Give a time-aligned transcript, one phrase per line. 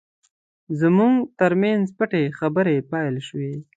[0.79, 3.53] زموږ ترمنځ پټې خبرې پیل شوې.